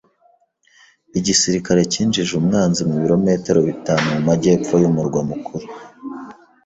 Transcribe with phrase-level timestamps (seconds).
[1.19, 5.65] Igisirikare cyinjije umwanzi mu birometero bitanu mu majyepfo y'umurwa mukuru.